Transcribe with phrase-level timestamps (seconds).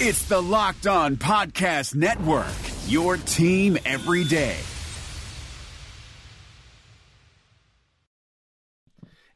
[0.00, 2.46] It's the Locked On Podcast Network,
[2.86, 4.54] your team every day.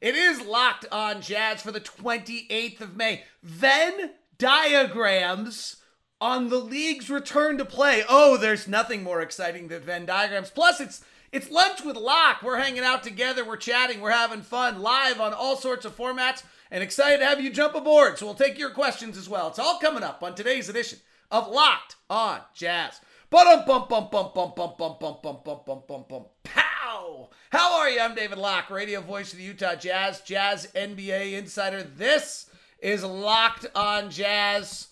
[0.00, 3.24] It is locked on Jazz for the 28th of May.
[3.42, 5.78] Venn diagrams
[6.20, 8.04] on the league's return to play.
[8.08, 10.50] Oh, there's nothing more exciting than Venn diagrams.
[10.50, 12.40] Plus, it's it's lunch with Locke.
[12.40, 16.44] We're hanging out together, we're chatting, we're having fun live on all sorts of formats
[16.72, 18.18] and excited to have you jump aboard.
[18.18, 19.48] So we'll take your questions as well.
[19.48, 20.98] It's all coming up on today's edition
[21.30, 22.98] of Locked on Jazz.
[23.28, 26.24] Bum bum bum bum bum bum bum bum bum bum bum bum bum.
[26.42, 27.28] Pow!
[27.50, 28.00] How are you?
[28.00, 31.82] I'm David Locke, radio voice of the Utah Jazz, Jazz NBA insider.
[31.82, 34.88] This is Locked on Jazz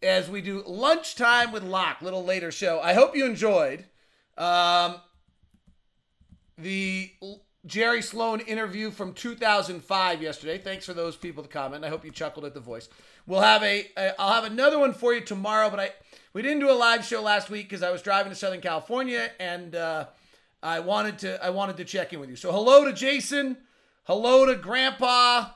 [0.00, 2.80] as we do lunchtime with Locke, little later show.
[2.80, 3.84] I hope you enjoyed
[4.36, 4.96] um,
[6.56, 7.10] the
[7.68, 10.56] Jerry Sloan interview from 2005 yesterday.
[10.56, 11.84] Thanks for those people to comment.
[11.84, 12.88] I hope you chuckled at the voice.
[13.26, 15.90] We'll have a, a I'll have another one for you tomorrow, but I
[16.32, 19.30] we didn't do a live show last week because I was driving to Southern California
[19.38, 20.06] and uh,
[20.62, 22.36] I wanted to I wanted to check in with you.
[22.36, 23.58] So hello to Jason,
[24.04, 25.50] hello to Grandpa,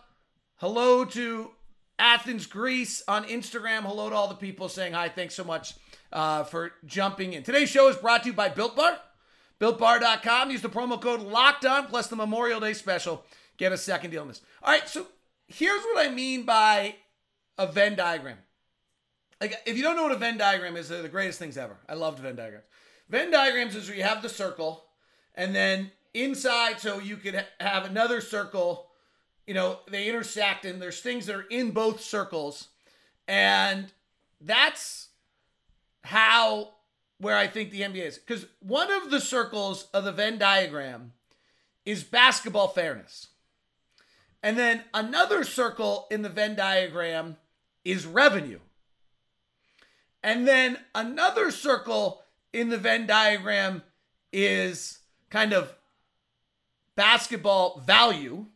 [0.56, 1.50] hello to
[1.98, 3.84] Athens Greece on Instagram.
[3.84, 5.08] Hello to all the people saying hi.
[5.08, 5.74] Thanks so much
[6.12, 7.42] uh, for jumping in.
[7.42, 8.98] Today's show is brought to you by Built Bar.
[9.62, 10.50] BuiltBar.com.
[10.50, 13.24] Use the promo code Locked On plus the Memorial Day special.
[13.58, 14.40] Get a second deal on this.
[14.60, 15.06] All right, so
[15.46, 16.96] here's what I mean by
[17.56, 18.38] a Venn diagram.
[19.40, 21.76] Like, if you don't know what a Venn diagram is, they're the greatest things ever.
[21.88, 22.64] I loved Venn diagrams.
[23.08, 24.84] Venn diagrams is where you have the circle,
[25.36, 28.88] and then inside, so you could have another circle.
[29.46, 32.68] You know, they intersect, and there's things that are in both circles,
[33.28, 33.92] and
[34.40, 35.10] that's
[36.02, 36.70] how
[37.22, 38.18] where I think the NBA is.
[38.18, 41.12] Because one of the circles of the Venn diagram
[41.86, 43.28] is basketball fairness.
[44.42, 47.36] And then another circle in the Venn diagram
[47.84, 48.58] is revenue.
[50.20, 53.82] And then another circle in the Venn diagram
[54.32, 54.98] is
[55.30, 55.72] kind of
[56.96, 58.46] basketball value,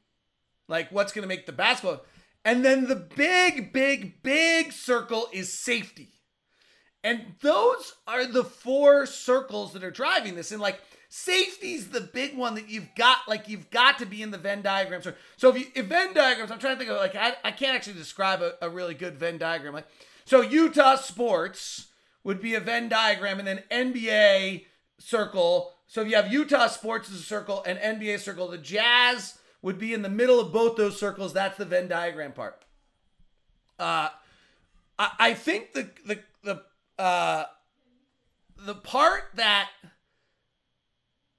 [0.67, 2.05] like what's going to make the basketball.
[2.45, 6.16] And then the big, big, big circle is safety.
[7.07, 10.51] And those are the four circles that are driving this.
[10.51, 14.33] And like safety's the big one that you've got, like you've got to be in
[14.33, 15.03] the Venn diagram.
[15.03, 17.53] So, so if you if Venn diagrams, I'm trying to think of like I, I
[17.53, 19.73] can't actually describe a, a really good Venn diagram.
[19.73, 19.87] Like
[20.25, 21.91] so Utah sports
[22.25, 24.65] would be a Venn diagram and then NBA
[24.99, 25.75] circle.
[25.87, 29.79] So if you have Utah sports as a circle and NBA circle, the Jazz would
[29.79, 31.33] be in the middle of both those circles.
[31.33, 32.65] That's the Venn diagram part.
[33.79, 34.09] Uh
[34.99, 36.63] I, I think the the the
[36.99, 37.45] uh,
[38.59, 39.69] the part that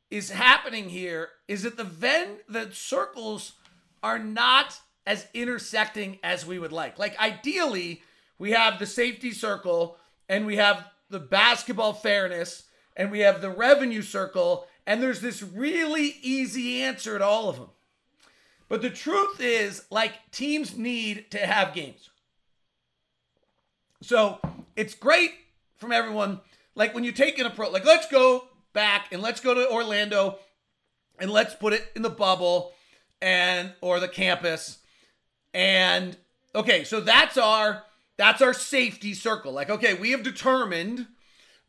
[0.10, 3.54] is happening here is that the Venn, the circles
[4.02, 7.00] are not as intersecting as we would like.
[7.00, 8.02] Like, ideally,
[8.38, 9.98] we have the safety circle
[10.30, 12.64] and we have the basketball fairness
[12.96, 17.58] and we have the revenue circle, and there's this really easy answer to all of
[17.58, 17.70] them.
[18.70, 22.10] But the truth is, like, teams need to have games.
[24.02, 24.40] So
[24.76, 25.32] it's great
[25.78, 26.42] from everyone.
[26.76, 30.38] Like when you take an approach, like let's go back and let's go to Orlando
[31.20, 32.74] and let's put it in the bubble
[33.22, 34.80] and or the campus.
[35.54, 36.18] And
[36.54, 37.84] okay, so that's our
[38.18, 39.54] that's our safety circle.
[39.54, 41.08] Like okay, we have determined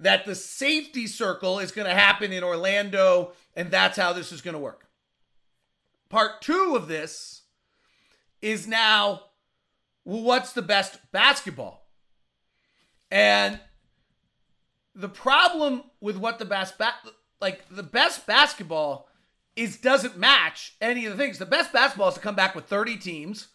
[0.01, 4.43] that the safety circle is going to happen in Orlando and that's how this is
[4.43, 4.87] going to work.
[6.09, 7.43] Part 2 of this
[8.41, 9.23] is now
[10.05, 11.87] well, what's the best basketball?
[13.11, 13.61] And
[14.99, 16.95] the problem with what the best ba-
[17.41, 19.09] like the best basketball
[19.55, 21.39] is doesn't match any of the things.
[21.39, 23.49] The best basketball is to come back with 30 teams.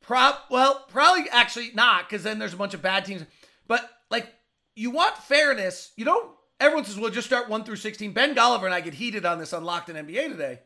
[0.00, 3.24] Pro- well, probably actually not because then there's a bunch of bad teams.
[3.68, 4.32] But like
[4.74, 5.92] you want fairness.
[5.96, 6.30] You don't.
[6.58, 9.38] Everyone says, "Well, just start one through 16." Ben Golliver and I get heated on
[9.38, 10.60] this on Locked on NBA today.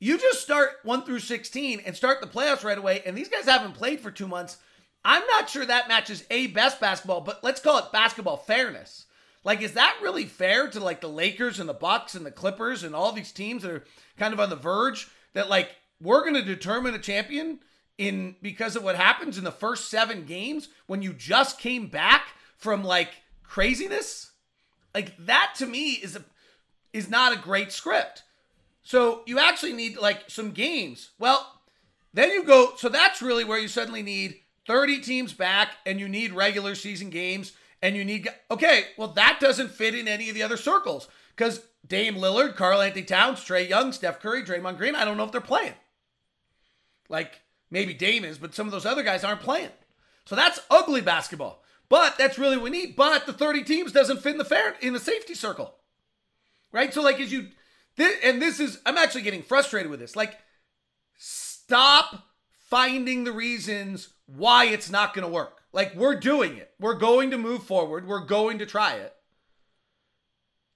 [0.00, 3.02] You just start one through 16 and start the playoffs right away.
[3.06, 4.58] And these guys haven't played for two months.
[5.04, 9.06] I'm not sure that matches a best basketball, but let's call it basketball fairness.
[9.44, 12.84] Like, is that really fair to like the Lakers and the Bucks and the Clippers
[12.84, 13.84] and all these teams that are
[14.16, 17.58] kind of on the verge that like we're going to determine a champion
[17.98, 22.26] in because of what happens in the first seven games when you just came back
[22.56, 23.10] from like
[23.42, 24.30] craziness?
[24.94, 26.24] Like that to me is a
[26.92, 28.22] is not a great script.
[28.82, 31.10] So you actually need like some games.
[31.18, 31.60] Well,
[32.14, 32.74] then you go.
[32.76, 37.10] So that's really where you suddenly need 30 teams back and you need regular season
[37.10, 41.08] games and you need okay, well that doesn't fit in any of the other circles
[41.34, 45.32] because Dame Lillard, Karl-Anthony Towns, Trae Young, Steph Curry, Draymond Green, I don't know if
[45.32, 45.74] they're playing.
[47.08, 49.70] Like maybe Dame is, but some of those other guys aren't playing.
[50.24, 51.62] So that's ugly basketball.
[51.88, 52.96] But that's really what we need.
[52.96, 55.74] But the 30 teams doesn't fit in the fair in the safety circle.
[56.72, 56.94] Right?
[56.94, 57.48] So like as you
[57.96, 60.16] this, and this is I'm actually getting frustrated with this.
[60.16, 60.38] Like
[61.18, 62.28] stop
[62.70, 65.62] finding the reasons why it's not going to work.
[65.72, 66.72] Like we're doing it.
[66.80, 68.06] We're going to move forward.
[68.06, 69.14] We're going to try it.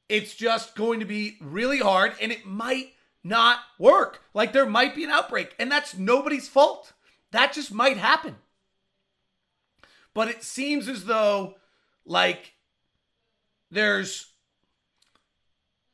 [0.08, 2.92] It's just going to be really hard and it might
[3.24, 4.22] not work.
[4.34, 6.92] Like there might be an outbreak and that's nobody's fault.
[7.32, 8.36] That just might happen.
[10.14, 11.56] But it seems as though
[12.04, 12.54] like
[13.70, 14.32] there's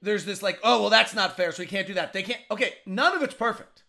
[0.02, 2.12] there's this like, oh, well, that's not fair, so we can't do that.
[2.12, 2.40] They can't.
[2.50, 3.84] Okay, none of it's perfect.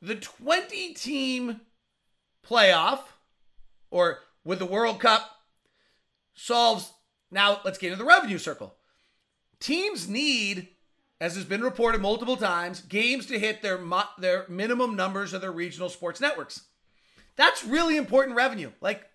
[0.00, 1.60] The 20 team
[2.48, 3.00] playoff
[3.90, 5.30] or with the World Cup
[6.34, 6.92] solves.
[7.30, 8.74] Now, let's get into the revenue circle.
[9.60, 10.68] Teams need,
[11.20, 13.80] as has been reported multiple times, games to hit their,
[14.18, 16.62] their minimum numbers of their regional sports networks.
[17.36, 18.72] That's really important revenue.
[18.80, 19.06] Like,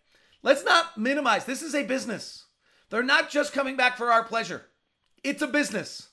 [0.41, 1.45] let's not minimize.
[1.45, 2.45] This is a business.
[2.89, 4.63] They're not just coming back for our pleasure.
[5.23, 6.09] It's a business.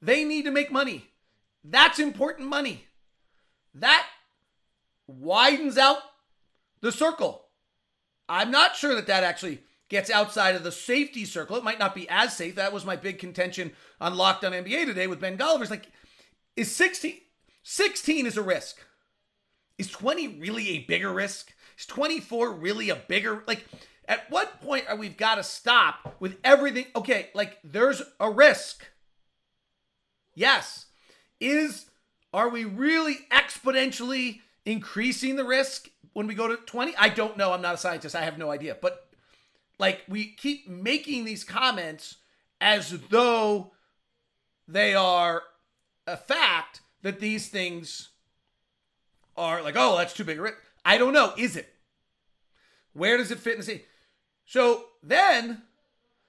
[0.00, 1.06] They need to make money.
[1.62, 2.84] That's important money.
[3.74, 4.06] That
[5.06, 5.98] widens out
[6.86, 7.44] the circle.
[8.28, 11.56] I'm not sure that that actually gets outside of the safety circle.
[11.56, 12.54] It might not be as safe.
[12.54, 15.90] That was my big contention on Locked On NBA today with Ben Golliver's like,
[16.56, 17.14] is 16,
[17.62, 18.78] 16 is a risk.
[19.78, 21.52] Is 20 really a bigger risk?
[21.78, 23.66] Is 24 really a bigger, like,
[24.08, 26.86] at what point are we've got to stop with everything?
[26.94, 28.86] Okay, like there's a risk.
[30.34, 30.86] Yes.
[31.40, 31.86] Is
[32.32, 36.94] are we really exponentially increasing the risk when we go to 20?
[36.96, 37.52] I don't know.
[37.52, 38.14] I'm not a scientist.
[38.14, 38.76] I have no idea.
[38.80, 39.08] But
[39.78, 42.16] like we keep making these comments
[42.60, 43.72] as though
[44.68, 45.42] they are
[46.06, 48.10] a fact that these things
[49.36, 50.58] are like, oh, that's too big a risk.
[50.84, 51.32] I don't know.
[51.36, 51.72] Is it?
[52.92, 53.80] Where does it fit in the scene?
[54.46, 55.62] So then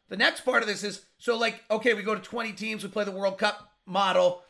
[0.10, 2.90] the next part of this is so like, okay, we go to 20 teams, we
[2.90, 4.44] play the World Cup model.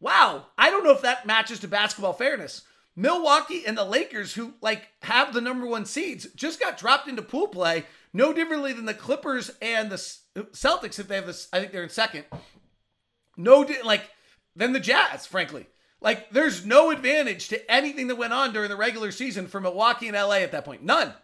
[0.00, 2.62] Wow, I don't know if that matches to basketball fairness.
[3.00, 7.22] Milwaukee and the Lakers, who like have the number one seeds, just got dropped into
[7.22, 11.60] pool play, no differently than the Clippers and the Celtics, if they have this, I
[11.60, 12.24] think they're in second.
[13.36, 14.10] No, like,
[14.54, 15.66] than the Jazz, frankly.
[16.02, 20.08] Like, there's no advantage to anything that went on during the regular season for Milwaukee
[20.08, 20.82] and LA at that point.
[20.82, 21.14] None.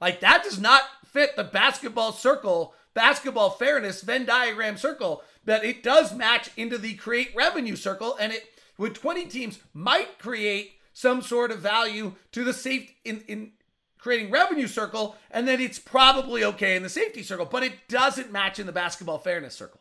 [0.00, 5.82] Like that does not fit the basketball circle, basketball fairness Venn diagram circle, but it
[5.82, 8.44] does match into the create revenue circle and it
[8.78, 13.52] with 20 teams might create some sort of value to the safe in in
[13.98, 18.30] creating revenue circle and then it's probably okay in the safety circle, but it doesn't
[18.30, 19.80] match in the basketball fairness circle.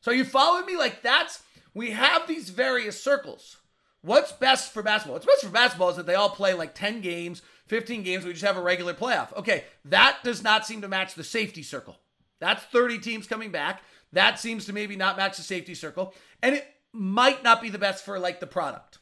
[0.00, 1.42] So you follow me like that's
[1.74, 3.58] we have these various circles.
[4.02, 5.14] What's best for basketball?
[5.14, 8.32] What's best for basketball is that they all play like 10 games 15 games, we
[8.32, 9.36] just have a regular playoff.
[9.36, 11.96] Okay, that does not seem to match the safety circle.
[12.38, 13.82] That's 30 teams coming back.
[14.12, 16.14] That seems to maybe not match the safety circle.
[16.42, 18.98] And it might not be the best for like the product.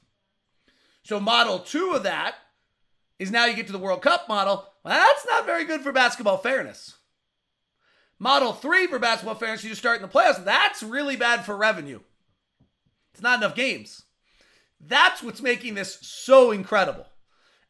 [1.02, 2.35] So, model two of that
[3.19, 4.67] is now you get to the World Cup model.
[4.85, 6.94] Well, that's not very good for basketball fairness.
[8.19, 10.44] Model three for basketball fairness, you start in the playoffs.
[10.44, 12.00] That's really bad for revenue.
[13.12, 14.02] It's not enough games.
[14.81, 17.06] That's what's making this so incredible.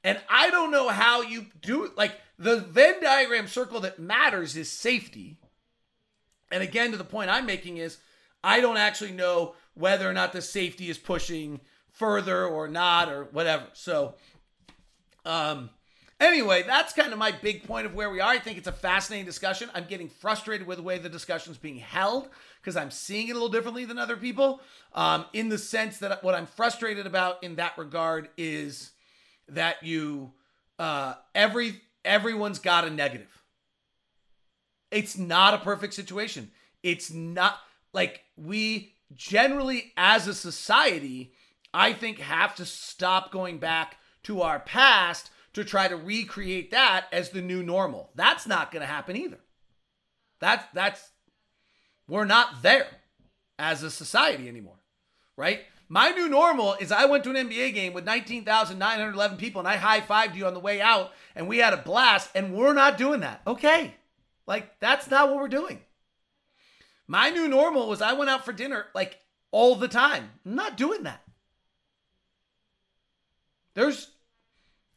[0.03, 1.91] And I don't know how you do.
[1.97, 5.39] Like the Venn diagram circle that matters is safety.
[6.51, 7.99] And again, to the point I'm making is
[8.43, 13.25] I don't actually know whether or not the safety is pushing further or not or
[13.25, 13.67] whatever.
[13.73, 14.15] So,
[15.25, 15.71] um,
[16.21, 18.31] anyway, that's kind of my big point of where we are.
[18.31, 19.71] I think it's a fascinating discussion.
[19.75, 22.29] I'm getting frustrated with the way the discussion is being held
[22.61, 24.61] because I'm seeing it a little differently than other people.
[24.95, 28.91] Um, in the sense that what I'm frustrated about in that regard is
[29.49, 30.33] that you
[30.79, 33.43] uh every everyone's got a negative.
[34.91, 36.51] It's not a perfect situation.
[36.83, 37.59] It's not
[37.93, 41.33] like we generally as a society
[41.75, 47.07] I think have to stop going back to our past to try to recreate that
[47.13, 48.11] as the new normal.
[48.15, 49.41] That's not going to happen either.
[50.39, 51.11] That's that's
[52.07, 52.87] we're not there
[53.59, 54.79] as a society anymore.
[55.37, 55.63] Right?
[55.89, 59.77] My new normal is I went to an NBA game with 19,911 people and I
[59.77, 62.97] high fived you on the way out and we had a blast and we're not
[62.97, 63.43] doing that.
[63.47, 63.95] Okay.
[64.47, 65.81] Like, that's not what we're doing.
[67.07, 69.19] My new normal was I went out for dinner like
[69.51, 70.31] all the time.
[70.45, 71.23] I'm not doing that.
[73.75, 74.11] There's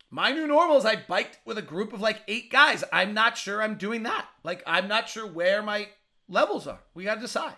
[0.09, 2.83] my new normal is I biked with a group of like eight guys.
[2.93, 4.25] I'm not sure I'm doing that.
[4.43, 5.89] Like, I'm not sure where my
[6.29, 6.79] levels are.
[6.93, 7.55] We got to decide.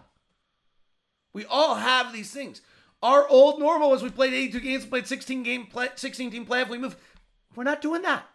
[1.31, 2.61] We all have these things.
[3.03, 6.69] Our old normal was we played 82 games, played 16 game play, 16 team playoff.
[6.69, 6.97] We moved.
[7.55, 8.25] We're not doing that.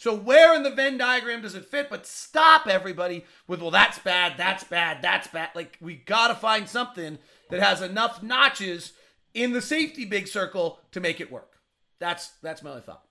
[0.00, 1.90] So where in the Venn diagram does it fit?
[1.90, 5.50] But stop everybody with, well, that's bad, that's bad, that's bad.
[5.54, 7.18] Like we gotta find something
[7.50, 8.94] that has enough notches
[9.34, 11.52] in the safety big circle to make it work.
[11.98, 13.04] That's that's my only thought.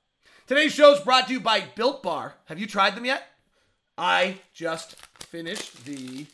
[0.48, 2.34] Today's show is brought to you by Built Bar.
[2.46, 3.22] Have you tried them yet?
[3.96, 4.96] I just
[5.28, 6.26] finished the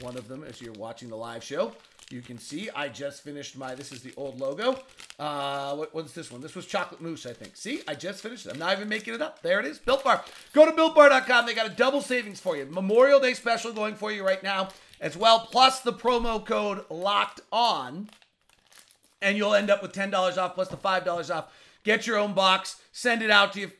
[0.00, 1.72] one of them as you're watching the live show.
[2.10, 3.74] You can see I just finished my.
[3.76, 4.76] This is the old logo.
[5.18, 6.40] Uh, what, what's this one?
[6.40, 7.56] This was chocolate mousse, I think.
[7.56, 8.52] See, I just finished it.
[8.52, 9.42] I'm not even making it up.
[9.42, 9.78] There it is.
[9.78, 10.24] Built Bar.
[10.52, 11.46] Go to builtbar.com.
[11.46, 12.66] They got a double savings for you.
[12.66, 15.48] Memorial Day special going for you right now as well.
[15.52, 18.10] Plus the promo code locked on,
[19.22, 21.52] and you'll end up with ten dollars off plus the five dollars off.
[21.84, 22.76] Get your own box.
[22.92, 23.70] Send it out to you.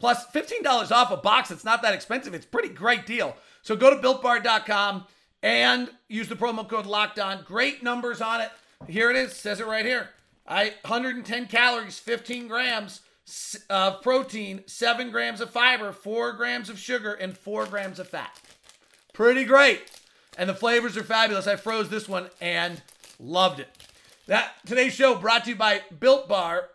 [0.00, 1.50] Plus $15 off a box.
[1.50, 2.34] It's not that expensive.
[2.34, 3.36] It's a pretty great deal.
[3.62, 5.06] So go to builtbar.com
[5.44, 7.44] and use the promo code locked on.
[7.44, 8.50] Great numbers on it.
[8.88, 9.34] Here it is.
[9.34, 10.08] Says it right here.
[10.48, 13.02] I 110 calories, 15 grams
[13.68, 18.08] of uh, protein, 7 grams of fiber, 4 grams of sugar, and 4 grams of
[18.08, 18.38] fat.
[19.12, 19.82] Pretty great.
[20.36, 21.46] And the flavors are fabulous.
[21.46, 22.82] I froze this one and
[23.20, 23.68] loved it.
[24.26, 26.70] That today's show brought to you by Built Bar.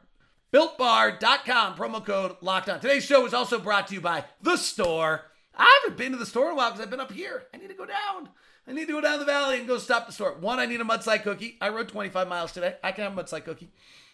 [0.51, 2.79] BuiltBar.com, promo code locked on.
[2.79, 5.25] Today's show is also brought to you by The Store.
[5.55, 7.43] I haven't been to the store in a while because I've been up here.
[7.53, 8.29] I need to go down.
[8.69, 10.35] I need to go down the valley and go stop the store.
[10.39, 11.57] One, I need a mudslide cookie.
[11.59, 12.75] I rode 25 miles today.
[12.83, 13.71] I can have a mudslide cookie.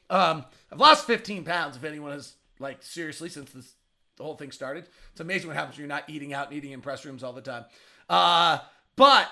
[0.09, 3.73] Um, I've lost 15 pounds, if anyone has, like, seriously, since this
[4.17, 4.85] the whole thing started.
[5.11, 7.33] It's amazing what happens when you're not eating out and eating in press rooms all
[7.33, 7.65] the time.
[8.09, 8.59] Uh,
[8.95, 9.29] but,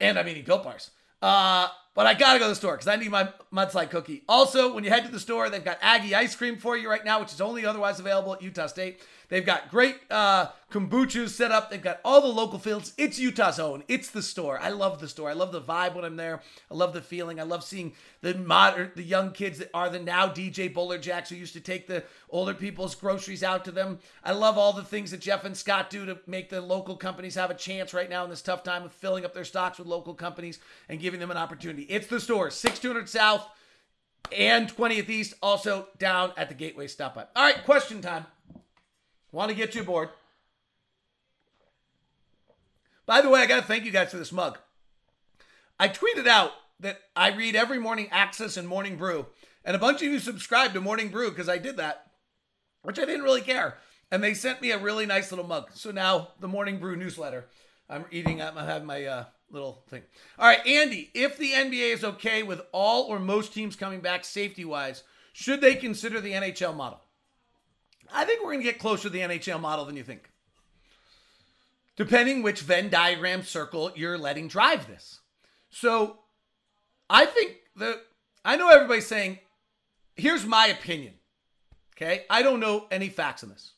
[0.00, 0.90] and I'm eating built bars.
[1.20, 4.22] Uh, but I gotta go to the store because I need my mudslide cookie.
[4.28, 7.04] Also, when you head to the store, they've got Aggie ice cream for you right
[7.04, 9.00] now, which is only otherwise available at Utah State.
[9.32, 11.70] They've got great uh, kombuchas set up.
[11.70, 12.92] They've got all the local fields.
[12.98, 13.82] It's Utah's own.
[13.88, 14.58] It's the store.
[14.60, 15.30] I love the store.
[15.30, 16.42] I love the vibe when I'm there.
[16.70, 17.40] I love the feeling.
[17.40, 21.30] I love seeing the modern, the young kids that are the now DJ Bowler Jacks
[21.30, 24.00] who used to take the older people's groceries out to them.
[24.22, 27.36] I love all the things that Jeff and Scott do to make the local companies
[27.36, 29.88] have a chance right now in this tough time of filling up their stocks with
[29.88, 30.58] local companies
[30.90, 31.81] and giving them an opportunity.
[31.82, 33.48] It's the store, 6200 South
[34.36, 37.26] and 20th East, also down at the Gateway Stop By.
[37.36, 38.26] All right, question time.
[39.30, 40.10] Want to get you aboard.
[43.06, 44.58] By the way, I got to thank you guys for this mug.
[45.78, 49.26] I tweeted out that I read every morning Axios and Morning Brew,
[49.64, 52.10] and a bunch of you subscribed to Morning Brew because I did that,
[52.82, 53.78] which I didn't really care.
[54.10, 55.70] And they sent me a really nice little mug.
[55.74, 57.46] So now the Morning Brew newsletter.
[57.88, 58.40] I'm eating.
[58.40, 60.02] I'm having my uh, little thing.
[60.38, 61.10] All right, Andy.
[61.14, 65.60] If the NBA is okay with all or most teams coming back safety wise, should
[65.60, 67.00] they consider the NHL model?
[68.12, 70.30] I think we're going to get closer to the NHL model than you think.
[71.96, 75.20] Depending which Venn diagram circle you're letting drive this.
[75.70, 76.18] So
[77.08, 78.00] I think that
[78.44, 79.38] I know everybody's saying,
[80.16, 81.14] here's my opinion.
[81.96, 82.24] Okay.
[82.28, 83.72] I don't know any facts on this.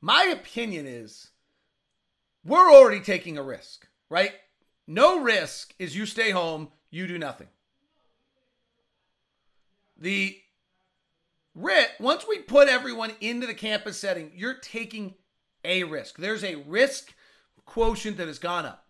[0.00, 1.30] My opinion is
[2.44, 4.32] we're already taking a risk, right?
[4.90, 7.48] No risk is you stay home, you do nothing.
[9.98, 10.38] The
[11.54, 15.14] Rit, once we put everyone into the campus setting, you're taking
[15.62, 16.16] a risk.
[16.16, 17.12] There's a risk
[17.66, 18.86] quotient that has gone up.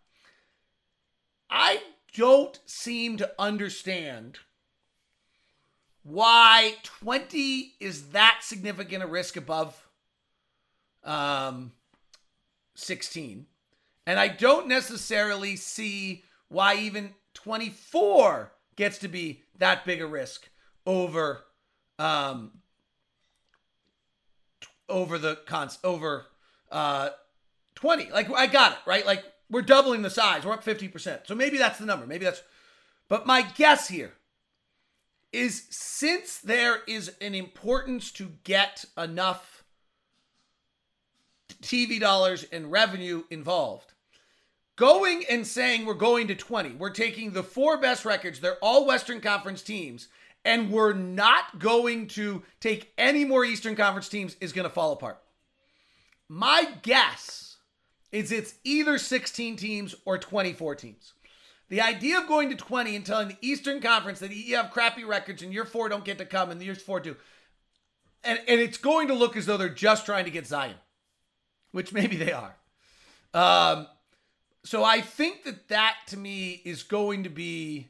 [1.50, 1.80] I
[2.14, 4.38] don't seem to understand
[6.04, 9.88] why 20 is that significant a risk above
[11.02, 11.72] um,
[12.76, 13.46] 16.
[14.08, 20.48] And I don't necessarily see why even 24 gets to be that big a risk
[20.86, 21.44] over
[21.98, 22.52] um,
[24.88, 26.24] over the cons over
[26.72, 27.10] uh
[27.74, 28.10] 20.
[28.10, 29.04] Like I got it, right?
[29.04, 30.42] Like we're doubling the size.
[30.42, 31.26] We're up 50%.
[31.26, 32.06] So maybe that's the number.
[32.06, 32.42] Maybe that's
[33.10, 34.14] But my guess here
[35.34, 39.64] is since there is an importance to get enough
[41.62, 43.92] TV dollars and revenue involved,
[44.78, 48.86] going and saying we're going to 20, we're taking the four best records, they're all
[48.86, 50.08] Western Conference teams,
[50.44, 54.92] and we're not going to take any more Eastern Conference teams is going to fall
[54.92, 55.20] apart.
[56.28, 57.56] My guess
[58.12, 61.12] is it's either 16 teams or 24 teams.
[61.68, 65.04] The idea of going to 20 and telling the Eastern Conference that you have crappy
[65.04, 67.16] records and your four don't get to come and the years four do,
[68.22, 70.76] and, and it's going to look as though they're just trying to get Zion,
[71.72, 72.56] which maybe they are.
[73.34, 73.88] Um,
[74.64, 77.88] so I think that that to me is going to be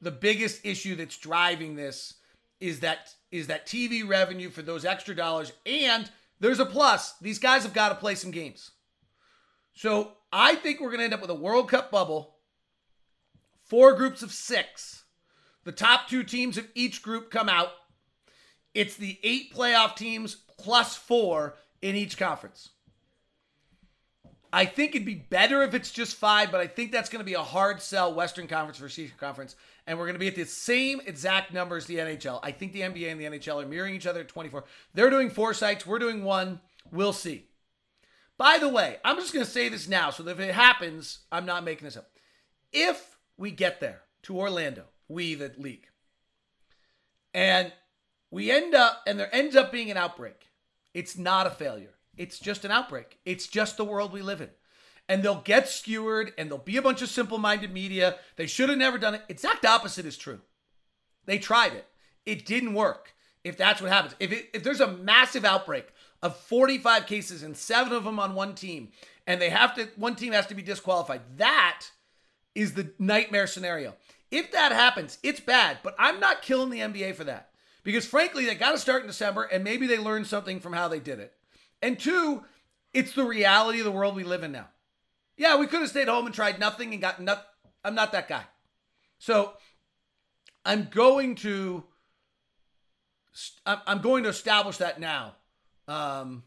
[0.00, 2.14] the biggest issue that's driving this
[2.60, 7.14] is that is that TV revenue for those extra dollars and there's a plus.
[7.20, 8.70] These guys have got to play some games.
[9.72, 12.36] So, I think we're going to end up with a World Cup bubble.
[13.64, 15.04] Four groups of 6.
[15.64, 17.70] The top 2 teams of each group come out.
[18.74, 22.70] It's the 8 playoff teams plus 4 in each conference.
[24.52, 27.24] I think it'd be better if it's just five, but I think that's going to
[27.24, 29.56] be a hard sell Western Conference versus Eastern Conference.
[29.86, 32.40] And we're going to be at the same exact numbers the NHL.
[32.42, 34.64] I think the NBA and the NHL are mirroring each other at 24.
[34.94, 35.86] They're doing four sites.
[35.86, 36.60] We're doing one.
[36.90, 37.46] We'll see.
[38.38, 41.20] By the way, I'm just going to say this now so that if it happens,
[41.32, 42.10] I'm not making this up.
[42.72, 45.86] If we get there to Orlando, we, the league,
[47.32, 47.72] and
[48.30, 50.50] we end up, and there ends up being an outbreak,
[50.92, 51.95] it's not a failure.
[52.16, 53.18] It's just an outbreak.
[53.24, 54.50] It's just the world we live in.
[55.08, 58.16] And they'll get skewered and there'll be a bunch of simple minded media.
[58.36, 59.22] They should have never done it.
[59.28, 60.40] Exact opposite is true.
[61.26, 61.86] They tried it,
[62.24, 63.12] it didn't work.
[63.44, 65.86] If that's what happens, if, it, if there's a massive outbreak
[66.20, 68.88] of 45 cases and seven of them on one team,
[69.24, 71.86] and they have to, one team has to be disqualified, that
[72.56, 73.94] is the nightmare scenario.
[74.32, 77.50] If that happens, it's bad, but I'm not killing the NBA for that.
[77.84, 80.88] Because frankly, they got to start in December and maybe they learned something from how
[80.88, 81.32] they did it.
[81.86, 82.42] And two,
[82.92, 84.66] it's the reality of the world we live in now.
[85.36, 87.44] Yeah, we could have stayed home and tried nothing and got nothing.
[87.84, 88.42] I'm not that guy.
[89.20, 89.52] So
[90.64, 91.84] I'm going to
[93.64, 95.36] I'm going to establish that now.
[95.86, 96.42] Um,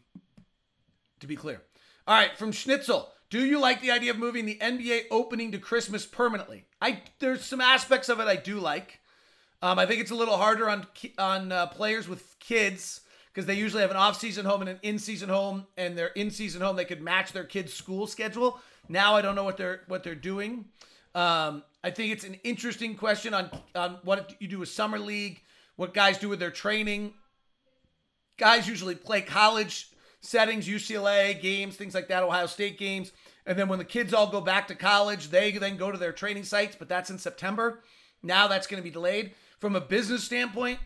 [1.20, 1.62] to be clear.
[2.06, 3.08] All right, from Schnitzel.
[3.30, 6.66] Do you like the idea of moving the NBA opening to Christmas permanently?
[6.82, 9.00] I there's some aspects of it I do like.
[9.62, 13.00] Um, I think it's a little harder on on uh, players with kids
[13.40, 16.76] because they usually have an off-season home and an in-season home, and their in-season home
[16.76, 18.60] they could match their kids' school schedule.
[18.86, 20.66] Now I don't know what they're what they're doing.
[21.14, 25.40] Um, I think it's an interesting question on on what you do with summer league,
[25.76, 27.14] what guys do with their training.
[28.36, 29.88] Guys usually play college
[30.20, 33.10] settings, UCLA games, things like that, Ohio State games,
[33.46, 36.12] and then when the kids all go back to college, they then go to their
[36.12, 37.80] training sites, but that's in September.
[38.22, 39.32] Now that's going to be delayed.
[39.60, 40.78] From a business standpoint,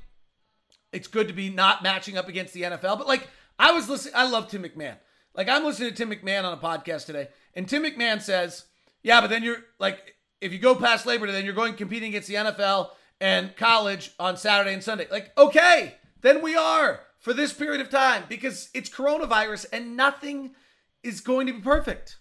[0.95, 2.99] it's good to be not matching up against the NFL.
[2.99, 4.97] But like I was listening, I love Tim McMahon.
[5.35, 8.64] Like I'm listening to Tim McMahon on a podcast today, and Tim McMahon says,
[9.03, 12.11] "Yeah, but then you're like, if you go past Labor Day, then you're going competing
[12.11, 12.90] against the NFL
[13.21, 15.07] and college on Saturday and Sunday.
[15.11, 20.55] Like, okay, then we are for this period of time because it's coronavirus and nothing
[21.03, 22.18] is going to be perfect.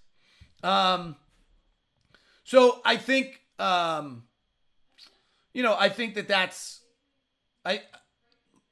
[0.64, 1.18] Um,
[2.46, 4.24] so I think, um,
[5.54, 6.82] you know, I think that that's,
[7.66, 7.82] I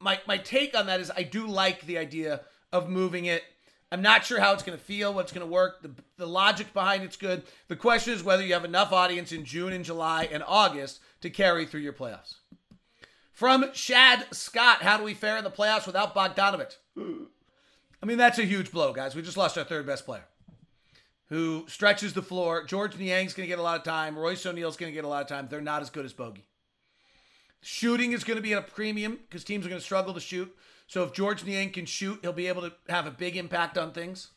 [0.01, 3.43] my my take on that is I do like the idea of moving it.
[3.91, 5.81] I'm not sure how it's going to feel, what's going to work.
[5.81, 7.43] The, the logic behind it's good.
[7.67, 11.29] The question is whether you have enough audience in June and July and August to
[11.29, 12.35] carry through your playoffs.
[13.33, 16.77] From Shad Scott, how do we fare in the playoffs without Bogdanovich?
[16.97, 19.13] I mean, that's a huge blow, guys.
[19.13, 20.25] We just lost our third best player
[21.31, 22.65] who stretches the floor.
[22.65, 24.17] George Niang's going to get a lot of time.
[24.17, 25.47] Royce O'Neale's going to get a lot of time.
[25.49, 26.45] They're not as good as Bogey.
[27.61, 30.19] Shooting is going to be at a premium because teams are going to struggle to
[30.19, 30.53] shoot.
[30.87, 33.91] So if George Niang can shoot, he'll be able to have a big impact on
[33.91, 34.29] things.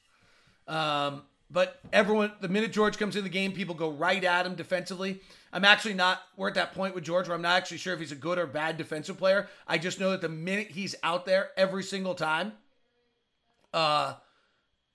[0.69, 4.55] Um, but everyone, the minute George comes in the game, people go right at him
[4.55, 5.21] defensively.
[5.53, 8.01] I'm actually not, we're at that point with George where I'm not actually sure if
[8.01, 9.49] he's a good or bad defensive player.
[9.67, 12.53] I just know that the minute he's out there every single time,
[13.73, 14.15] uh,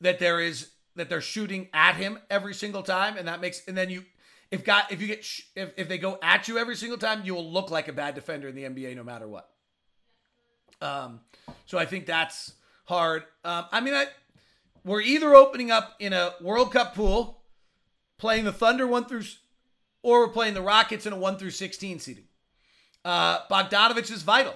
[0.02, 3.16] that there is, that they're shooting at him every single time.
[3.18, 4.04] And that makes, and then you,
[4.52, 7.22] if got if you get sh- if if they go at you every single time,
[7.24, 9.50] you will look like a bad defender in the NBA no matter what.
[10.82, 11.22] Um,
[11.66, 12.54] so I think that's
[12.86, 13.24] hard.
[13.44, 14.08] Um, I mean, I,
[14.84, 17.42] we're either opening up in a World Cup pool,
[18.18, 19.24] playing the Thunder one through,
[20.02, 22.26] or we're playing the Rockets in a one through sixteen seeding.
[23.06, 24.56] Uh, Bogdanovich is vital.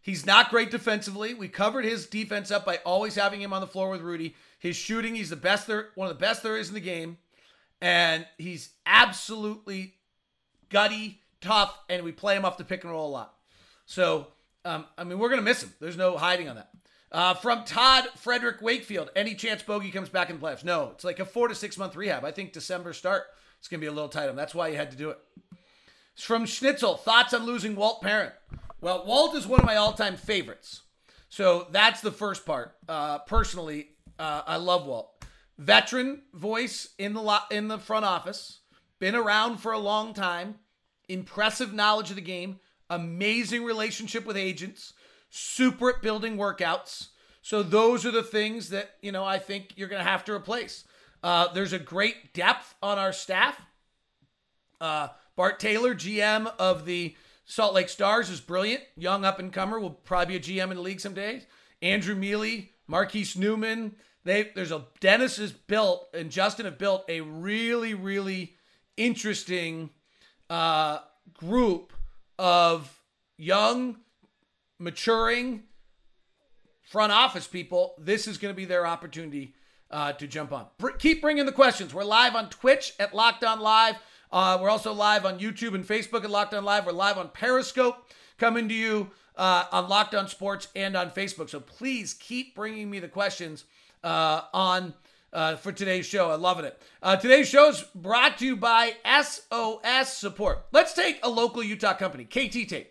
[0.00, 1.34] He's not great defensively.
[1.34, 4.36] We covered his defense up by always having him on the floor with Rudy.
[4.58, 7.18] His shooting, he's the best there, one of the best there is in the game
[7.80, 9.94] and he's absolutely
[10.68, 13.34] gutty, tough, and we play him off the pick and roll a lot.
[13.86, 14.28] So,
[14.64, 15.72] um, I mean, we're going to miss him.
[15.80, 16.70] There's no hiding on that.
[17.10, 20.64] Uh, from Todd Frederick Wakefield, any chance Bogey comes back in the playoffs?
[20.64, 22.24] No, it's like a four to six month rehab.
[22.24, 23.24] I think December start,
[23.58, 24.36] it's going to be a little tight on.
[24.36, 25.18] That's why you had to do it.
[26.14, 28.32] It's from Schnitzel, thoughts on losing Walt Perrin?
[28.80, 30.82] Well, Walt is one of my all time favorites.
[31.30, 32.76] So that's the first part.
[32.88, 33.88] Uh, personally,
[34.18, 35.17] uh, I love Walt
[35.58, 38.60] veteran voice in the lo- in the front office,
[38.98, 40.56] been around for a long time,
[41.08, 44.94] impressive knowledge of the game, amazing relationship with agents,
[45.28, 47.08] super at building workouts.
[47.42, 50.32] So those are the things that you know I think you're going to have to
[50.32, 50.84] replace.
[51.22, 53.60] Uh, there's a great depth on our staff.
[54.80, 58.82] Uh, Bart Taylor, GM of the Salt Lake Stars, is brilliant.
[58.96, 61.42] Young up and comer will probably be a GM in the league someday.
[61.82, 63.96] Andrew Mealy, Marquise Newman,
[64.28, 68.54] they there's a Dennis has built and Justin have built a really really
[68.96, 69.90] interesting
[70.50, 70.98] uh,
[71.34, 71.92] group
[72.38, 73.00] of
[73.36, 73.96] young,
[74.78, 75.64] maturing,
[76.82, 79.54] front office people, this is going to be their opportunity
[79.90, 80.66] uh, to jump on.
[80.78, 81.94] Br- keep bringing the questions.
[81.94, 83.96] We're live on Twitch at Locked On Live.
[84.30, 86.86] Uh, we're also live on YouTube and Facebook at Locked On Live.
[86.86, 91.48] We're live on Periscope, coming to you uh, on Locked On Sports and on Facebook.
[91.48, 93.64] So please keep bringing me the questions
[94.04, 94.92] uh, on
[95.32, 96.30] uh, for today's show.
[96.30, 96.80] I'm loving it.
[97.02, 100.66] Uh, today's show is brought to you by SOS Support.
[100.72, 102.90] Let's take a local Utah company, KT Tape.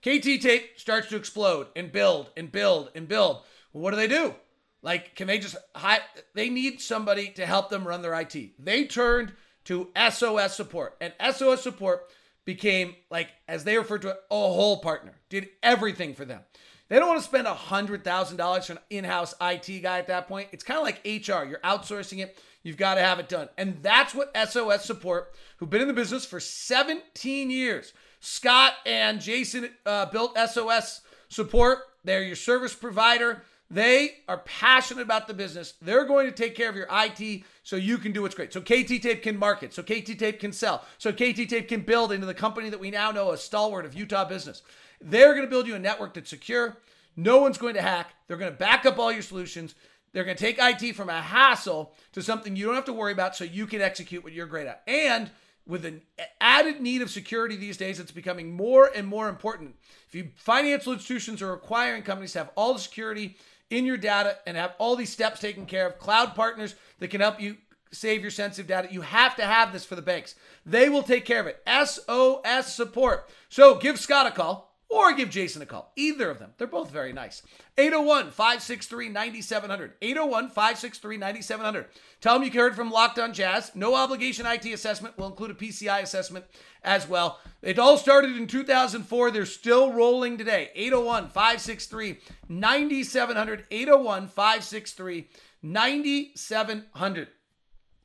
[0.00, 3.42] KT Tape starts to explode and build and build and build.
[3.72, 4.34] Well, what do they do?
[4.82, 6.00] Like, can they just hire?
[6.34, 8.34] They need somebody to help them run their IT.
[8.58, 12.10] They turned to SOS Support, and SOS Support
[12.44, 15.12] became like, as they refer to it, a whole partner.
[15.28, 16.40] Did everything for them.
[16.88, 20.48] They don't want to spend $100,000 for an in house IT guy at that point.
[20.50, 21.44] It's kind of like HR.
[21.44, 23.48] You're outsourcing it, you've got to have it done.
[23.56, 29.20] And that's what SOS Support, who've been in the business for 17 years, Scott and
[29.20, 31.78] Jason uh, built SOS Support.
[32.02, 33.42] They're your service provider.
[33.70, 35.74] They are passionate about the business.
[35.80, 38.52] They're going to take care of your IT so you can do what's great.
[38.52, 39.72] So KT Tape can market.
[39.72, 40.84] So KT Tape can sell.
[40.98, 43.94] So KT Tape can build into the company that we now know as stalwart of
[43.94, 44.62] Utah business.
[45.00, 46.78] They're going to build you a network that's secure.
[47.16, 48.14] No one's going to hack.
[48.26, 49.76] They're going to back up all your solutions.
[50.12, 53.12] They're going to take IT from a hassle to something you don't have to worry
[53.12, 54.82] about so you can execute what you're great at.
[54.88, 55.30] And
[55.64, 56.02] with an
[56.40, 59.76] added need of security these days, it's becoming more and more important.
[60.08, 63.36] If you financial institutions are requiring companies to have all the security
[63.70, 67.20] in your data and have all these steps taken care of, cloud partners that can
[67.20, 67.56] help you
[67.92, 68.88] save your sensitive data.
[68.90, 70.34] You have to have this for the banks.
[70.66, 71.62] They will take care of it.
[71.66, 73.28] SOS support.
[73.48, 75.92] So give Scott a call or give Jason a call.
[75.94, 76.52] Either of them.
[76.58, 77.42] They're both very nice.
[77.78, 79.92] 801 563 9700.
[80.02, 81.86] 801 563 9700.
[82.20, 83.70] Tell them you heard from Locked on Jazz.
[83.74, 85.16] No obligation IT assessment.
[85.16, 86.44] will include a PCI assessment
[86.82, 87.38] as well.
[87.62, 89.30] It all started in 2004.
[89.30, 90.70] They're still rolling today.
[90.74, 93.64] 801 563 9700.
[93.70, 95.28] 801 563
[95.62, 97.28] 9700.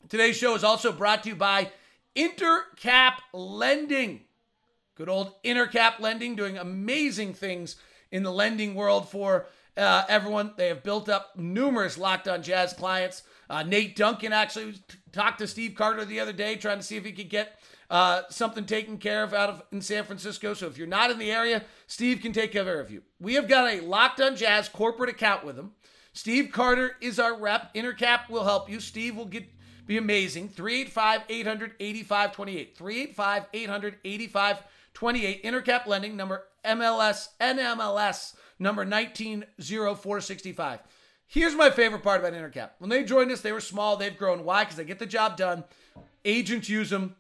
[0.08, 1.72] Today's show is also brought to you by
[2.16, 4.22] Intercap Lending.
[4.96, 7.76] Good old Intercap Lending doing amazing things
[8.12, 10.54] in the lending world for uh, everyone.
[10.56, 13.24] They have built up numerous Locked on Jazz clients.
[13.50, 14.76] Uh, Nate Duncan actually
[15.12, 18.22] talked to Steve Carter the other day trying to see if he could get uh,
[18.30, 20.54] something taken care of out of in San Francisco.
[20.54, 23.04] So if you're not in the area, Steve can take care of you.
[23.20, 25.74] We have got a Locked on Jazz corporate account with him.
[26.14, 27.74] Steve Carter is our rep.
[27.74, 28.80] Intercap will help you.
[28.80, 29.44] Steve will get
[29.88, 30.48] be amazing.
[30.50, 32.78] 385 800 8528.
[32.78, 33.96] 385 800
[34.96, 40.80] 28 Intercap Lending, number MLS, NMLS, number 190465.
[41.28, 42.72] Here's my favorite part about Intercap.
[42.80, 43.98] When they joined us, they were small.
[43.98, 44.44] They've grown.
[44.44, 44.64] Why?
[44.64, 45.66] Because they get the job done.
[46.24, 47.16] Agents use them.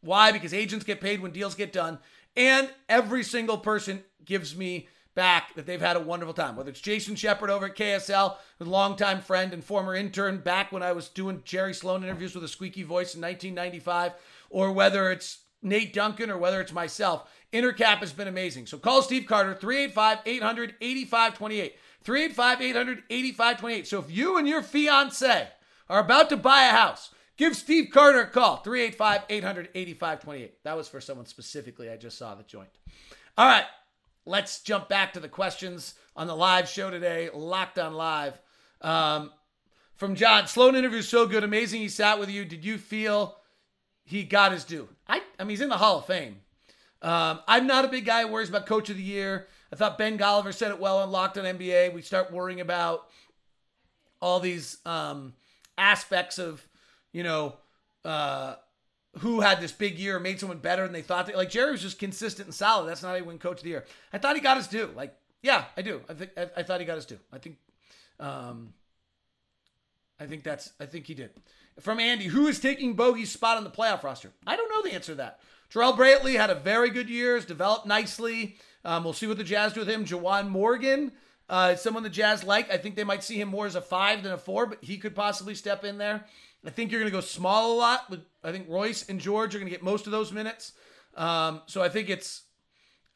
[0.00, 0.32] Why?
[0.32, 1.98] Because agents get paid when deals get done.
[2.36, 6.56] And every single person gives me back that they've had a wonderful time.
[6.56, 10.82] Whether it's Jason Shepard over at KSL, a longtime friend and former intern back when
[10.82, 14.12] I was doing Jerry Sloan interviews with a squeaky voice in 1995,
[14.48, 18.66] or whether it's Nate Duncan or whether it's myself, Intercap has been amazing.
[18.66, 21.76] So call Steve Carter, 385 800 8528.
[22.02, 23.86] 385 800 8528.
[23.86, 25.48] So if you and your fiance
[25.88, 30.64] are about to buy a house, give Steve Carter a call, 385 800 8528.
[30.64, 32.70] That was for someone specifically I just saw that joined.
[33.38, 33.66] All right,
[34.26, 38.40] let's jump back to the questions on the live show today, Locked on Live.
[38.80, 39.30] Um,
[39.96, 41.80] from John, Sloan interview so good, amazing.
[41.80, 42.44] He sat with you.
[42.44, 43.36] Did you feel
[44.04, 44.88] he got his due.
[45.06, 46.36] I, I mean, he's in the Hall of Fame.
[47.02, 49.48] Um, I'm not a big guy who worries about Coach of the Year.
[49.72, 51.92] I thought Ben Golliver said it well on Locked on NBA.
[51.92, 53.08] We start worrying about
[54.20, 55.32] all these um,
[55.76, 56.64] aspects of,
[57.12, 57.56] you know,
[58.04, 58.54] uh,
[59.18, 61.82] who had this big year, made someone better, and they thought that, like Jerry was
[61.82, 62.88] just consistent and solid.
[62.88, 63.84] That's not how win Coach of the Year.
[64.12, 64.90] I thought he got his due.
[64.94, 66.02] Like, yeah, I do.
[66.08, 67.18] I think I, I thought he got his due.
[67.32, 67.56] I think,
[68.20, 68.74] um,
[70.20, 70.72] I think that's.
[70.78, 71.30] I think he did
[71.80, 74.32] from Andy, who is taking Bogey's spot on the playoff roster?
[74.46, 75.40] I don't know the answer to that.
[75.72, 78.56] Jarrell Brantley had a very good year, has developed nicely.
[78.84, 80.04] Um, we'll see what the Jazz do with him.
[80.04, 81.12] Juwan Morgan,
[81.48, 82.70] uh, someone the Jazz like.
[82.70, 84.98] I think they might see him more as a five than a four, but he
[84.98, 86.24] could possibly step in there.
[86.64, 88.10] I think you're going to go small a lot.
[88.10, 90.72] With, I think Royce and George are going to get most of those minutes.
[91.16, 92.42] Um, so I think it's,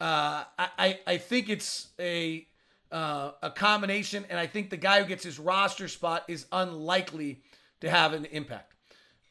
[0.00, 2.46] uh, I, I think it's a
[2.90, 7.42] uh, a combination, and I think the guy who gets his roster spot is unlikely
[7.86, 8.74] to have an impact.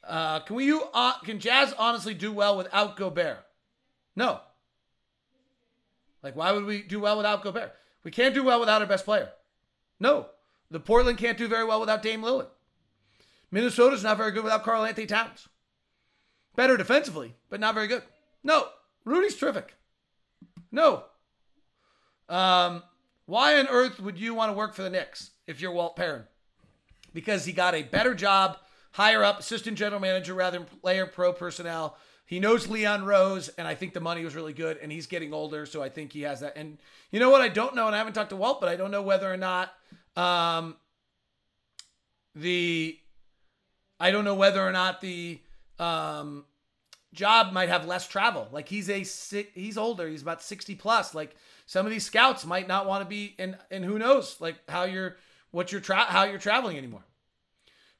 [0.03, 0.71] Uh, can we?
[0.93, 3.45] Uh, can Jazz honestly do well without Gobert?
[4.15, 4.39] No.
[6.23, 7.73] Like, why would we do well without Gobert?
[8.03, 9.29] We can't do well without our best player.
[9.99, 10.27] No.
[10.71, 12.47] The Portland can't do very well without Dame Lillard.
[13.51, 15.47] Minnesota's not very good without Karl-Anthony Towns.
[16.55, 18.03] Better defensively, but not very good.
[18.43, 18.67] No.
[19.03, 19.75] Rudy's terrific.
[20.71, 21.03] No.
[22.27, 22.83] Um,
[23.25, 26.23] Why on earth would you want to work for the Knicks if you're Walt Perrin?
[27.15, 28.57] Because he got a better job
[28.91, 31.97] higher up, assistant general manager rather than player pro personnel.
[32.27, 35.33] He knows Leon Rose, and I think the money was really good, and he's getting
[35.33, 36.57] older, so I think he has that.
[36.57, 36.77] And
[37.11, 37.41] you know what?
[37.41, 39.37] I don't know, and I haven't talked to Walt, but I don't know whether or
[39.37, 39.73] not
[40.15, 40.75] um,
[42.35, 42.97] the
[43.99, 45.39] I don't know whether or not the
[45.79, 46.45] um,
[47.13, 48.47] job might have less travel.
[48.51, 48.99] Like he's a
[49.53, 51.15] he's older, he's about sixty plus.
[51.15, 54.57] Like some of these scouts might not want to be, and and who knows, like
[54.67, 55.15] how you're
[55.55, 57.05] what you're tra- how you're traveling anymore.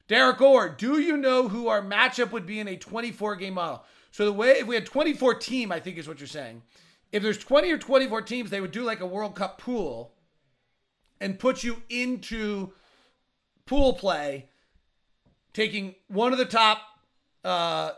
[0.10, 3.86] Derek Orr, do you know who our matchup would be in a 24 game model?
[4.12, 6.64] So the way if we had 24 team, I think is what you're saying.
[7.14, 10.12] If there's 20 or 24 teams, they would do like a World Cup pool
[11.22, 12.74] and put you into
[13.66, 14.50] pool play,
[15.54, 16.82] taking one of the top,
[17.46, 17.92] uh,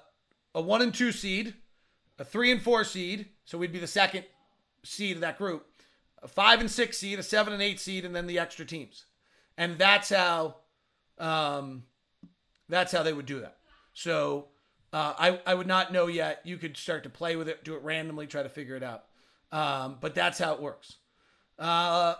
[0.54, 1.56] a one and two seed,
[2.20, 4.24] a three and four seed, so we'd be the second
[4.84, 5.66] seed of that group,
[6.22, 9.07] a five and six seed, a seven and eight seed, and then the extra teams,
[9.58, 10.58] and that's how,
[11.18, 11.84] um,
[12.70, 13.58] that's how they would do that.
[13.94, 14.50] So
[14.94, 16.42] uh, I I would not know yet.
[16.44, 19.06] You could start to play with it, do it randomly, try to figure it out.
[19.52, 20.96] Um, but that's how it works.
[21.60, 22.16] Uh,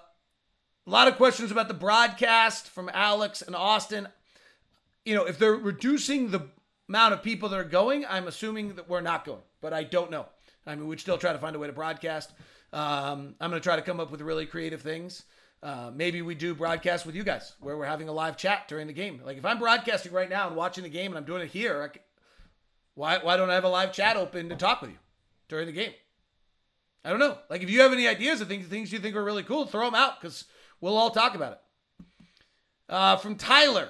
[0.86, 4.08] a lot of questions about the broadcast from Alex and Austin.
[5.06, 6.48] You know, if they're reducing the
[6.90, 10.10] amount of people that are going, I'm assuming that we're not going, but I don't
[10.10, 10.26] know.
[10.66, 12.32] I mean, we'd still try to find a way to broadcast.
[12.74, 15.24] Um, I'm going to try to come up with really creative things.
[15.68, 18.88] Uh, maybe we do broadcast with you guys where we're having a live chat during
[18.88, 19.20] the game.
[19.26, 21.90] Like if I'm broadcasting right now and watching the game and I'm doing it here,
[21.90, 22.02] can,
[22.94, 24.98] why why don't I have a live chat open to talk with you
[25.50, 25.92] during the game?
[27.04, 27.38] I don't know.
[27.50, 29.86] Like if you have any ideas of things things you think are really cool, throw
[29.86, 30.46] them out because
[30.80, 31.60] We'll all talk about it.
[32.90, 33.90] Uh, from Tyler,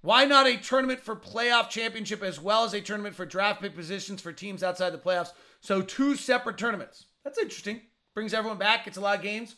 [0.00, 3.74] why not a tournament for playoff championship as well as a tournament for draft pick
[3.74, 5.32] positions for teams outside the playoffs?
[5.60, 7.06] So two separate tournaments.
[7.22, 7.82] That's interesting.
[8.14, 8.84] Brings everyone back.
[8.84, 9.56] Gets a lot of games.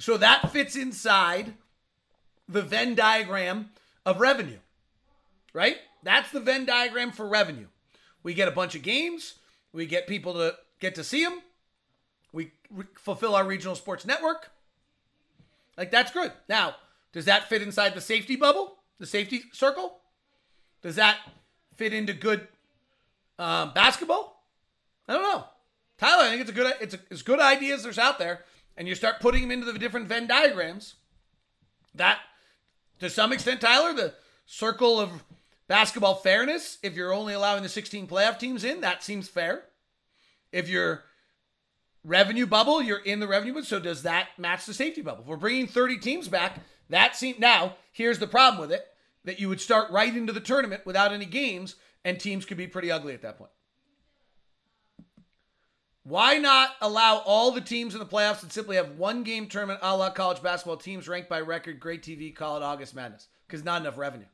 [0.00, 1.52] So that fits inside
[2.48, 3.70] the Venn diagram
[4.06, 4.58] of revenue,
[5.52, 5.76] right?
[6.02, 7.66] That's the Venn diagram for revenue.
[8.22, 9.34] We get a bunch of games.
[9.72, 11.42] We get people to get to see them.
[12.32, 14.50] We re- fulfill our regional sports network.
[15.76, 16.32] Like that's good.
[16.48, 16.76] Now,
[17.12, 19.98] does that fit inside the safety bubble, the safety circle?
[20.82, 21.18] Does that
[21.76, 22.48] fit into good
[23.38, 24.44] um, basketball?
[25.06, 25.44] I don't know.
[25.98, 28.44] Tyler, I think it's a good it's a, as good ideas there's out there,
[28.80, 30.94] and you start putting them into the different Venn diagrams.
[31.94, 32.18] That,
[33.00, 34.14] to some extent, Tyler, the
[34.46, 35.22] circle of
[35.68, 36.78] basketball fairness.
[36.82, 39.64] If you're only allowing the 16 playoff teams in, that seems fair.
[40.50, 41.04] If you're
[42.04, 43.66] revenue bubble, you're in the revenue bubble.
[43.66, 45.24] So does that match the safety bubble?
[45.24, 47.76] If we're bringing 30 teams back, that seems now.
[47.92, 48.86] Here's the problem with it:
[49.26, 52.66] that you would start right into the tournament without any games, and teams could be
[52.66, 53.50] pretty ugly at that point.
[56.10, 59.78] Why not allow all the teams in the playoffs and simply have one game tournament
[59.80, 63.28] a la college basketball teams ranked by record, great TV, call it August Madness?
[63.46, 64.26] Because not enough revenue.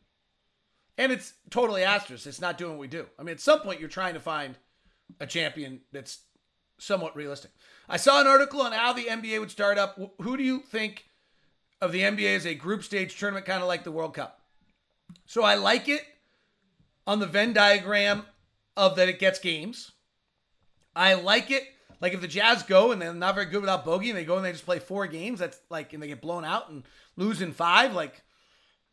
[0.97, 2.27] And it's totally asterisk.
[2.27, 3.05] It's not doing what we do.
[3.19, 4.57] I mean, at some point, you're trying to find
[5.21, 6.21] a champion that's
[6.79, 7.51] somewhat realistic.
[7.91, 9.99] I saw an article on how the NBA would start up.
[10.23, 11.05] Who do you think
[11.83, 14.41] of the NBA as a group stage tournament, kind of like the World Cup?
[15.27, 16.01] So I like it
[17.07, 18.25] on the Venn diagram
[18.79, 19.93] of that it gets games.
[20.97, 21.65] I like it
[22.01, 24.37] like if the Jazz go and they're not very good without Bogey and they go
[24.37, 26.85] and they just play four games, that's like and they get blown out and
[27.17, 28.23] lose in five, like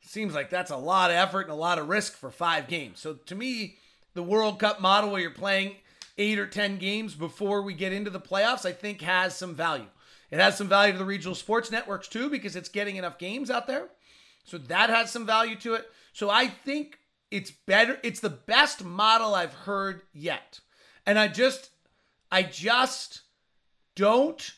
[0.01, 2.99] seems like that's a lot of effort and a lot of risk for five games.
[2.99, 3.77] So to me,
[4.13, 5.75] the World Cup model where you're playing
[6.17, 9.87] eight or 10 games before we get into the playoffs, I think has some value.
[10.29, 13.49] It has some value to the regional sports networks too, because it's getting enough games
[13.49, 13.87] out there.
[14.43, 15.89] So that has some value to it.
[16.11, 16.99] So I think
[17.31, 17.97] it's better.
[18.03, 20.59] It's the best model I've heard yet.
[21.05, 21.69] And I just,
[22.33, 23.21] I just
[23.95, 24.55] don't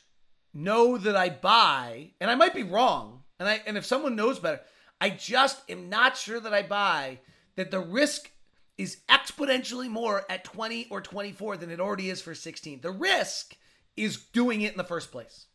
[0.53, 3.23] know that I buy, and I might be wrong.
[3.37, 4.61] And I, and if someone knows better,
[5.01, 7.19] I just am not sure that I buy
[7.57, 8.31] that the risk
[8.77, 12.79] is exponentially more at 20 or 24 than it already is for 16.
[12.79, 13.57] The risk
[13.97, 15.47] is doing it in the first place.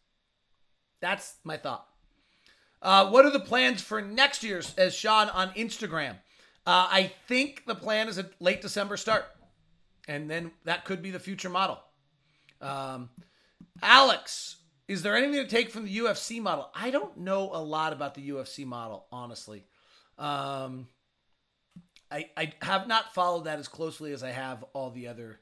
[1.00, 1.86] That's my thought.
[2.82, 4.60] Uh, what are the plans for next year?
[4.76, 6.16] As Sean on Instagram.
[6.66, 9.24] Uh, I think the plan is a late December start,
[10.06, 11.80] and then that could be the future model.
[12.60, 13.10] Um,
[13.82, 14.56] Alex,
[14.88, 16.70] is there anything to take from the UFC model?
[16.74, 19.64] I don't know a lot about the UFC model, honestly.
[20.18, 20.88] Um,
[22.10, 25.40] I, I have not followed that as closely as I have all the other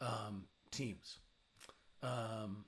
[0.00, 1.18] um, teams.
[2.02, 2.64] Um,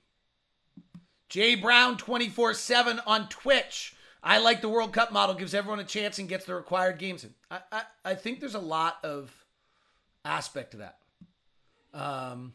[1.29, 3.95] Jay Brown 24 7 on Twitch.
[4.23, 7.23] I like the World Cup model, gives everyone a chance and gets the required games
[7.23, 7.33] in.
[7.49, 9.31] I, I, I think there's a lot of
[10.25, 10.97] aspect to that.
[11.93, 12.53] Um,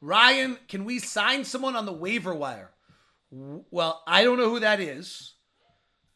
[0.00, 2.70] Ryan, can we sign someone on the waiver wire?
[3.30, 5.34] Well, I don't know who that is.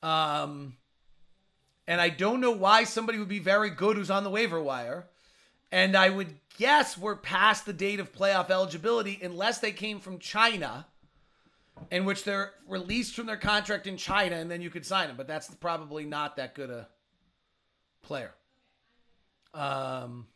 [0.03, 0.77] Um,
[1.87, 5.07] and I don't know why somebody would be very good who's on the waiver wire.
[5.70, 10.18] And I would guess we're past the date of playoff eligibility unless they came from
[10.18, 10.87] China,
[11.90, 15.16] in which they're released from their contract in China and then you could sign them.
[15.16, 16.88] But that's probably not that good a
[18.03, 18.33] player.
[19.53, 20.27] Um,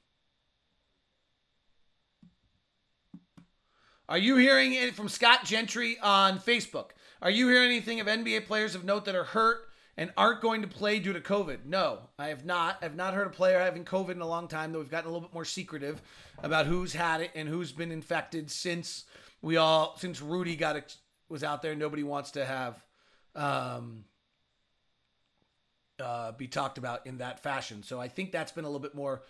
[4.08, 6.90] are you hearing it from Scott Gentry on Facebook?
[7.20, 9.68] Are you hearing anything of NBA players of note that are hurt
[9.98, 11.66] and aren't going to play due to COVID?
[11.66, 12.78] No, I have not.
[12.80, 15.12] I've not heard a player having COVID in a long time, though we've gotten a
[15.12, 16.00] little bit more secretive
[16.42, 19.04] about who's had it and who's been infected since
[19.42, 20.96] we all since Rudy got
[21.28, 21.74] was out there.
[21.74, 22.82] Nobody wants to have
[23.34, 24.04] um,
[26.00, 27.82] uh, be talked about in that fashion.
[27.82, 29.22] So I think that's been a little bit more.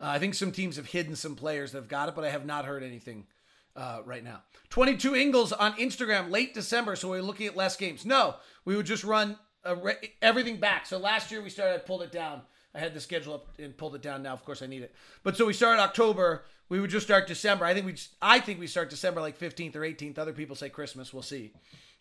[0.00, 2.30] Uh, I think some teams have hidden some players that have got it, but I
[2.30, 3.26] have not heard anything
[3.76, 4.42] uh, right now.
[4.70, 6.96] 22 Ingles on Instagram, late December.
[6.96, 8.04] So we're looking at less games.
[8.04, 9.38] No, we would just run
[9.82, 10.86] re- everything back.
[10.86, 12.42] So last year we started, I pulled it down.
[12.74, 14.22] I had the schedule up and pulled it down.
[14.22, 14.94] Now, of course, I need it.
[15.22, 16.44] But so we started October.
[16.68, 17.64] We would just start December.
[17.64, 20.18] I think we, I think we start December like 15th or 18th.
[20.18, 21.12] Other people say Christmas.
[21.12, 21.52] We'll see.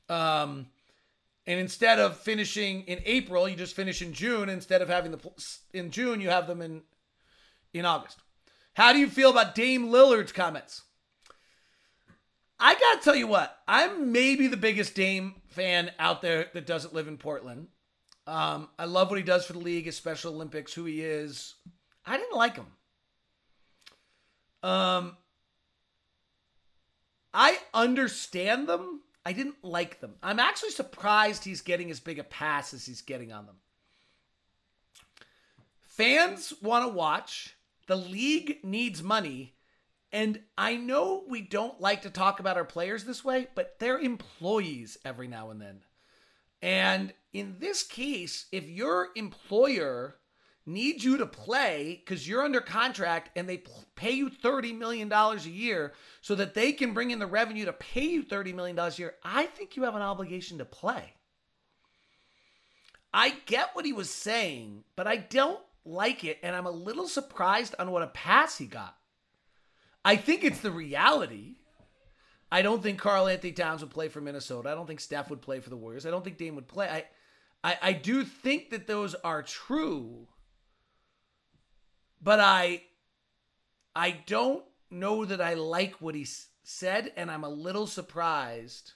[0.10, 0.68] Um,
[1.46, 4.50] and instead of finishing in April, you just finish in June.
[4.50, 5.20] Instead of having the
[5.74, 6.82] in June, you have them in
[7.74, 8.20] in August.
[8.76, 10.84] How do you feel about Dame Lillard's comments?
[12.64, 16.94] I gotta tell you what, I'm maybe the biggest Dame fan out there that doesn't
[16.94, 17.68] live in Portland.
[18.26, 21.56] Um, I love what he does for the league, his Special Olympics, who he is.
[22.06, 22.68] I didn't like him.
[24.64, 25.18] Um,
[27.34, 29.02] I understand them.
[29.26, 30.16] I didn't like them.
[30.24, 33.58] I'm actually surprised he's getting as big a pass as he's getting on them.
[35.82, 37.58] Fans want to watch.
[37.88, 39.54] The league needs money.
[40.14, 43.98] And I know we don't like to talk about our players this way, but they're
[43.98, 45.82] employees every now and then.
[46.62, 50.18] And in this case, if your employer
[50.68, 53.64] needs you to play because you're under contract and they
[53.96, 57.74] pay you $30 million a year so that they can bring in the revenue to
[57.74, 61.16] pay you $30 million a year, I think you have an obligation to play.
[63.12, 66.38] I get what he was saying, but I don't like it.
[66.44, 68.96] And I'm a little surprised on what a pass he got.
[70.06, 71.56] I think it's the reality.
[72.52, 74.70] I don't think Karl-Anthony Towns would play for Minnesota.
[74.70, 76.06] I don't think Steph would play for the Warriors.
[76.06, 76.88] I don't think Dame would play.
[76.88, 77.06] I,
[77.64, 80.28] I, I do think that those are true,
[82.22, 82.84] but I,
[83.96, 86.28] I don't know that I like what he
[86.64, 88.94] said, and I'm a little surprised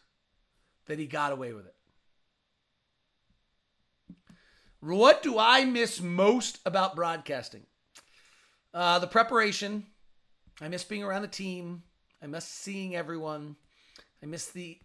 [0.85, 1.73] that he got away with it.
[4.79, 7.63] What do I miss most about broadcasting?
[8.73, 9.87] Uh, the preparation
[10.61, 11.83] I miss being around the team.
[12.21, 13.55] I miss seeing everyone.
[14.21, 14.79] I miss the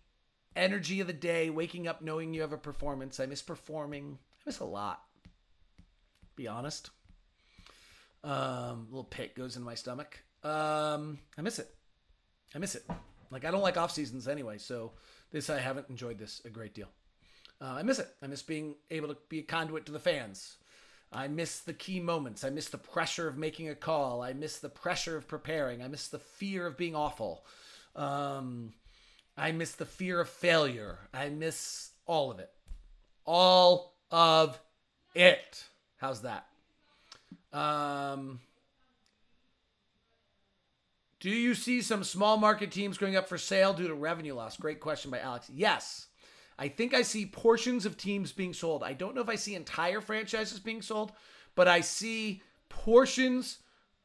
[0.54, 3.20] energy of the day, waking up knowing you have a performance.
[3.20, 4.18] I miss performing.
[4.20, 5.02] I miss a lot.
[6.37, 6.90] Be honest.
[8.24, 10.22] Um, little pit goes in my stomach.
[10.44, 11.68] Um, I miss it.
[12.54, 12.85] I miss it.
[13.30, 14.92] Like I don't like off seasons anyway, so
[15.30, 16.88] this I haven't enjoyed this a great deal.
[17.61, 18.08] Uh, I miss it.
[18.22, 20.56] I miss being able to be a conduit to the fans.
[21.12, 22.44] I miss the key moments.
[22.44, 24.22] I miss the pressure of making a call.
[24.22, 25.83] I miss the pressure of preparing.
[25.83, 27.44] I miss the fear of being awful.
[27.94, 28.72] Um,
[29.37, 30.98] I miss the fear of failure.
[31.12, 32.51] I miss all of it.
[33.25, 34.59] All of
[35.14, 35.64] it.
[35.98, 36.46] How's that?
[37.53, 38.40] Um,
[41.20, 44.57] do you see some small market teams going up for sale due to revenue loss?
[44.57, 45.51] Great question by Alex.
[45.55, 46.09] Yes.
[46.62, 48.85] I think I see portions of teams being sold.
[48.85, 51.11] I don't know if I see entire franchises being sold,
[51.57, 53.59] but I see portions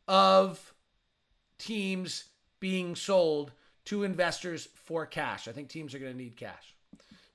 [0.08, 0.74] of
[1.60, 2.24] teams
[2.60, 3.52] being sold
[3.86, 5.48] to investors for cash.
[5.48, 6.74] I think teams are going to need cash.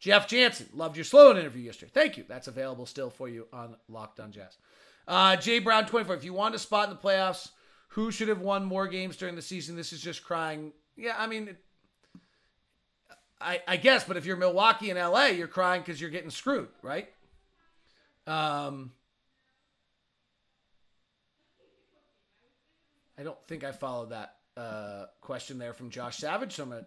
[0.00, 1.92] Jeff Jansen, loved your Sloan interview yesterday.
[1.94, 2.24] Thank you.
[2.28, 4.58] That's available still for you on Locked On Jazz.
[5.06, 6.16] Uh, Jay Brown, 24.
[6.16, 7.50] If you want a spot in the playoffs,
[7.90, 9.76] who should have won more games during the season?
[9.76, 10.72] This is just crying.
[10.96, 11.56] Yeah, I mean,
[13.42, 16.68] I, I guess, but if you're Milwaukee and LA, you're crying because you're getting screwed,
[16.82, 17.08] right?
[18.26, 18.92] Um,
[23.18, 26.86] I don't think I followed that uh, question there from Josh Savage, so I'm gonna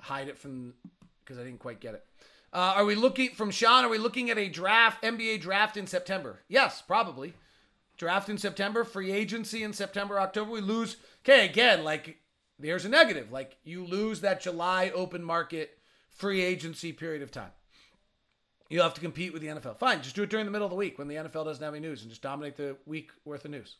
[0.00, 0.74] hide it from
[1.24, 2.04] because I didn't quite get it.
[2.52, 3.84] Uh, are we looking from Sean?
[3.84, 6.40] Are we looking at a draft, NBA draft in September?
[6.48, 7.34] Yes, probably.
[7.96, 10.50] Draft in September, free agency in September, October.
[10.50, 10.96] We lose.
[11.24, 12.18] Okay, again, like
[12.64, 13.30] there's a negative.
[13.30, 15.78] Like you lose that July open market
[16.10, 17.50] free agency period of time.
[18.70, 19.78] You'll have to compete with the NFL.
[19.78, 21.74] Fine, just do it during the middle of the week when the NFL doesn't have
[21.74, 23.76] any news and just dominate the week worth of news.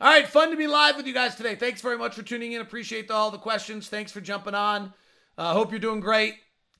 [0.00, 1.54] All right, fun to be live with you guys today.
[1.54, 2.60] Thanks very much for tuning in.
[2.60, 3.88] Appreciate all the questions.
[3.88, 4.92] Thanks for jumping on.
[5.38, 6.34] Uh, hope you're doing great.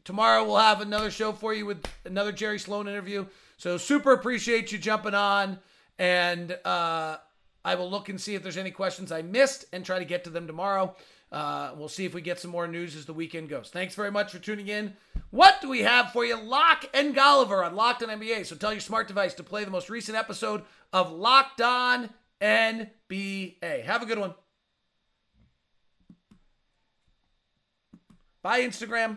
[0.04, 3.26] Tomorrow we'll have another show for you with another Jerry Sloan interview.
[3.56, 5.58] So super appreciate you jumping on,
[5.98, 7.16] and uh,
[7.66, 10.22] I will look and see if there's any questions I missed and try to get
[10.22, 10.94] to them tomorrow.
[11.32, 13.70] Uh, we'll see if we get some more news as the weekend goes.
[13.70, 14.96] Thanks very much for tuning in.
[15.30, 16.40] What do we have for you?
[16.40, 18.46] Locke and Golliver on Locked on NBA.
[18.46, 20.62] So tell your smart device to play the most recent episode
[20.92, 22.08] of Locked On
[22.40, 23.84] NBA.
[23.84, 24.34] Have a good one.
[28.42, 29.16] Bye, Instagram.